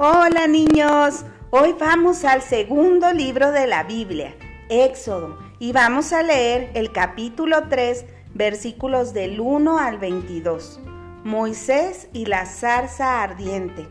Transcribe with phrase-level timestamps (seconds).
[0.00, 4.32] Hola niños, hoy vamos al segundo libro de la Biblia,
[4.68, 10.78] Éxodo, y vamos a leer el capítulo 3, versículos del 1 al 22.
[11.24, 13.88] Moisés y la zarza ardiente.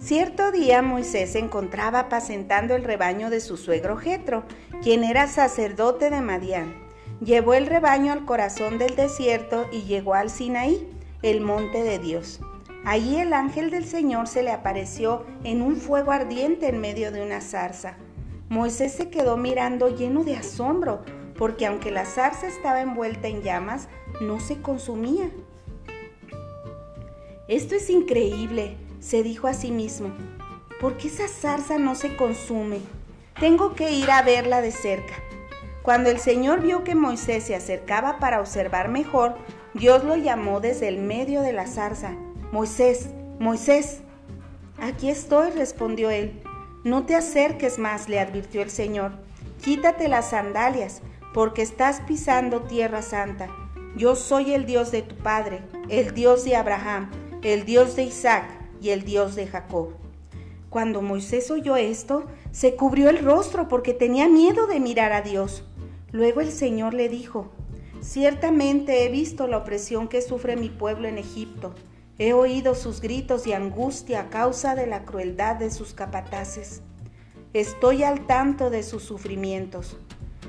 [0.00, 4.42] Cierto día Moisés se encontraba apacentando el rebaño de su suegro Jetro,
[4.82, 6.74] quien era sacerdote de Madián.
[7.20, 10.88] Llevó el rebaño al corazón del desierto y llegó al Sinaí,
[11.22, 12.40] el monte de Dios.
[12.84, 17.22] Allí el ángel del Señor se le apareció en un fuego ardiente en medio de
[17.22, 17.96] una zarza.
[18.48, 21.02] Moisés se quedó mirando lleno de asombro,
[21.36, 23.88] porque aunque la zarza estaba envuelta en llamas,
[24.20, 25.30] no se consumía.
[27.48, 30.10] Esto es increíble, se dijo a sí mismo.
[30.80, 32.78] ¿Por qué esa zarza no se consume?
[33.38, 35.14] Tengo que ir a verla de cerca.
[35.82, 39.36] Cuando el Señor vio que Moisés se acercaba para observar mejor,
[39.74, 42.12] Dios lo llamó desde el medio de la zarza.
[42.52, 44.00] Moisés, Moisés.
[44.80, 46.42] Aquí estoy, respondió él.
[46.82, 49.12] No te acerques más, le advirtió el Señor.
[49.62, 51.00] Quítate las sandalias,
[51.32, 53.48] porque estás pisando tierra santa.
[53.96, 57.08] Yo soy el Dios de tu padre, el Dios de Abraham,
[57.42, 58.50] el Dios de Isaac
[58.82, 59.90] y el Dios de Jacob.
[60.70, 65.62] Cuando Moisés oyó esto, se cubrió el rostro porque tenía miedo de mirar a Dios.
[66.10, 67.52] Luego el Señor le dijo,
[68.00, 71.74] Ciertamente he visto la opresión que sufre mi pueblo en Egipto
[72.20, 76.82] He oído sus gritos de angustia a causa de la crueldad de sus capataces.
[77.54, 79.96] Estoy al tanto de sus sufrimientos.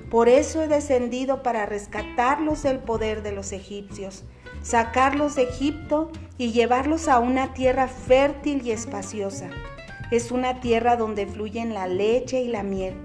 [0.09, 4.25] Por eso he descendido para rescatarlos del poder de los egipcios,
[4.61, 9.49] sacarlos de Egipto y llevarlos a una tierra fértil y espaciosa.
[10.11, 12.95] Es una tierra donde fluyen la leche y la miel,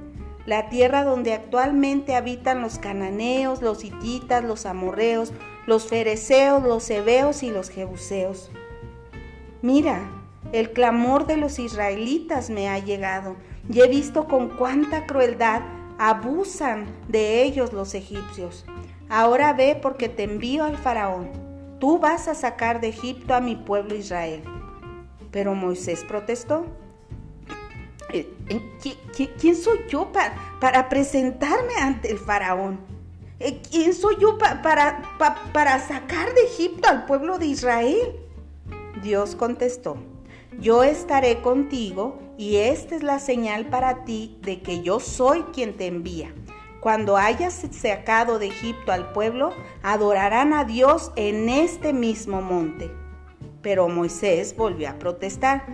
[0.45, 5.33] la tierra donde actualmente habitan los cananeos, los hititas, los amorreos,
[5.67, 8.51] los fereceos, los hebeos y los jebuseos.
[9.63, 10.11] Mira,
[10.53, 13.37] el clamor de los israelitas me ha llegado
[13.69, 15.63] y he visto con cuánta crueldad
[15.99, 18.65] abusan de ellos los egipcios.
[19.09, 21.31] Ahora ve porque te envío al faraón.
[21.79, 24.43] Tú vas a sacar de Egipto a mi pueblo Israel.
[25.31, 26.67] Pero Moisés protestó.
[28.13, 28.97] Eh, eh,
[29.39, 32.79] ¿Quién soy yo para, presentarme ante el faraón?
[33.39, 35.03] Eh, ¿Quién soy yo para,
[35.53, 38.17] para sacar de Egipto al pueblo de Israel?
[39.03, 39.99] Dios contestó,
[40.59, 45.77] yo estaré contigo y esta es la señal para ti de que yo soy quien
[45.77, 46.35] te envía.
[46.81, 52.91] Cuando hayas sacado de Egipto al pueblo, adorarán a Dios en este mismo monte.
[53.61, 55.67] Pero Moisés volvió a protestar.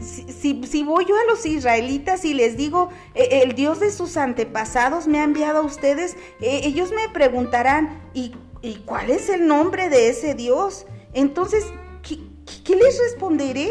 [0.00, 5.06] Si, voy yo a los israelitas y les digo, e, el Dios de sus antepasados
[5.06, 9.88] me ha enviado a ustedes, e, ellos me preguntarán, ¿y, ¿y cuál es el nombre
[9.88, 10.86] de ese Dios?
[11.14, 11.64] Entonces,
[12.02, 13.70] ¿qué, les responderé?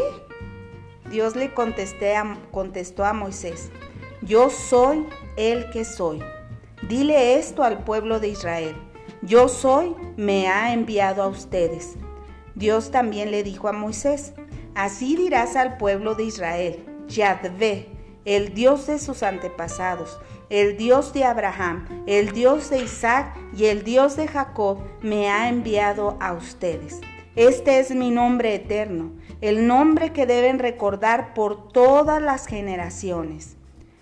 [1.10, 3.70] Dios le contestó a Moisés,
[4.22, 6.22] yo soy el que soy.
[6.88, 8.74] Dile esto al pueblo de Israel,
[9.20, 11.96] yo soy, me ha enviado a ustedes.
[12.54, 14.34] Dios también le dijo a Moisés,
[14.74, 17.88] así dirás al pueblo de Israel, Yahvé,
[18.24, 20.18] el Dios de sus antepasados,
[20.48, 25.48] el Dios de Abraham, el Dios de Isaac y el Dios de Jacob, me ha
[25.48, 27.00] enviado a ustedes.
[27.34, 33.56] Este es mi nombre eterno, el nombre que deben recordar por todas las generaciones.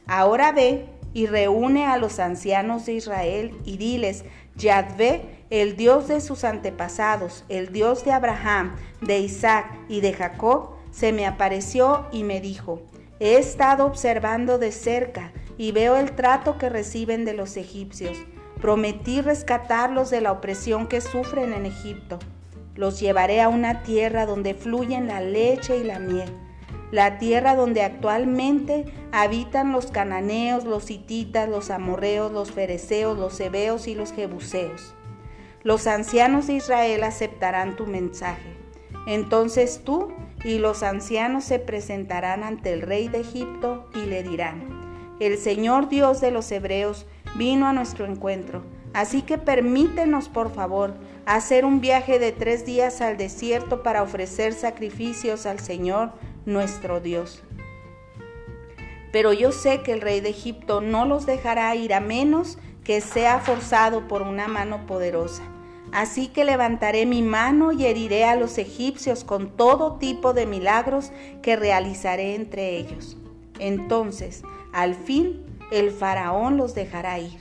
[0.06, 4.24] Ahora ve y reúne a los ancianos de Israel y diles,
[4.56, 10.70] Yahvé, el Dios de sus antepasados, el Dios de Abraham, de Isaac y de Jacob,
[10.90, 12.82] se me apareció y me dijo,
[13.18, 18.16] he estado observando de cerca y veo el trato que reciben de los egipcios.
[18.60, 22.18] Prometí rescatarlos de la opresión que sufren en Egipto
[22.80, 26.30] los llevaré a una tierra donde fluyen la leche y la miel,
[26.90, 33.86] la tierra donde actualmente habitan los cananeos, los hititas, los amorreos, los fereceos, los hebeos
[33.86, 34.94] y los jebuseos.
[35.62, 38.56] Los ancianos de Israel aceptarán tu mensaje.
[39.06, 40.12] Entonces tú
[40.44, 45.88] y los ancianos se presentarán ante el rey de Egipto y le dirán, el Señor
[45.88, 47.06] Dios de los hebreos
[47.36, 50.94] vino a nuestro encuentro, así que permítenos por favor
[51.26, 56.12] hacer un viaje de tres días al desierto para ofrecer sacrificios al Señor
[56.46, 57.42] nuestro Dios.
[59.12, 63.00] Pero yo sé que el rey de Egipto no los dejará ir a menos que
[63.00, 65.42] sea forzado por una mano poderosa.
[65.92, 71.10] Así que levantaré mi mano y heriré a los egipcios con todo tipo de milagros
[71.42, 73.16] que realizaré entre ellos.
[73.58, 74.42] Entonces,
[74.72, 77.40] al fin, el faraón los dejará ir.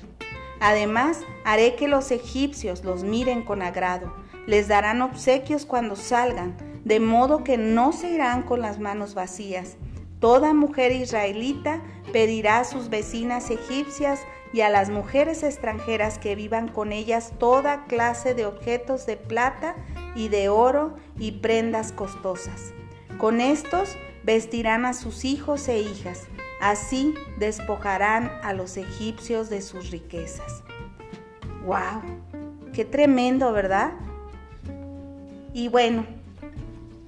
[0.59, 4.13] Además, haré que los egipcios los miren con agrado.
[4.47, 9.77] Les darán obsequios cuando salgan, de modo que no se irán con las manos vacías.
[10.19, 11.81] Toda mujer israelita
[12.11, 14.19] pedirá a sus vecinas egipcias
[14.51, 19.75] y a las mujeres extranjeras que vivan con ellas toda clase de objetos de plata
[20.15, 22.73] y de oro y prendas costosas.
[23.17, 26.27] Con estos vestirán a sus hijos e hijas,
[26.61, 30.63] así despojarán a los egipcios de sus riquezas.
[31.65, 32.01] ¡Wow!
[32.73, 33.91] ¡Qué tremendo, ¿verdad?
[35.53, 36.05] Y bueno,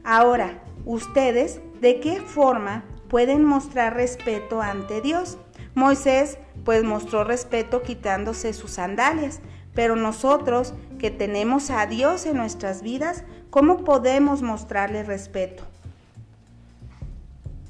[0.03, 5.37] ahora, ¿ustedes de qué forma pueden mostrar respeto ante Dios?
[5.73, 9.41] Moisés pues mostró respeto quitándose sus sandalias,
[9.73, 15.63] pero nosotros que tenemos a Dios en nuestras vidas, ¿cómo podemos mostrarle respeto?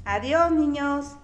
[0.04, 1.16] Adiós niños.